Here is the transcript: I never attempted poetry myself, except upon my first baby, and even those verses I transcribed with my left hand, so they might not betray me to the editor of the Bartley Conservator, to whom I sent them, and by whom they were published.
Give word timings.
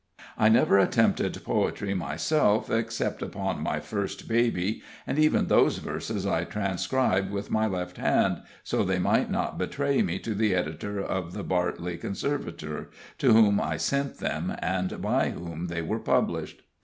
I 0.35 0.49
never 0.49 0.79
attempted 0.79 1.39
poetry 1.45 1.93
myself, 1.93 2.71
except 2.71 3.21
upon 3.21 3.61
my 3.61 3.79
first 3.79 4.27
baby, 4.27 4.81
and 5.05 5.19
even 5.19 5.45
those 5.45 5.77
verses 5.77 6.25
I 6.25 6.43
transcribed 6.43 7.29
with 7.29 7.51
my 7.51 7.67
left 7.67 7.97
hand, 7.97 8.41
so 8.63 8.83
they 8.83 8.97
might 8.97 9.29
not 9.29 9.59
betray 9.59 10.01
me 10.01 10.17
to 10.17 10.33
the 10.33 10.55
editor 10.55 10.99
of 11.03 11.33
the 11.33 11.43
Bartley 11.43 11.97
Conservator, 11.99 12.89
to 13.19 13.31
whom 13.33 13.61
I 13.61 13.77
sent 13.77 14.17
them, 14.17 14.55
and 14.57 15.03
by 15.03 15.29
whom 15.29 15.67
they 15.67 15.83
were 15.83 15.99
published. 15.99 16.63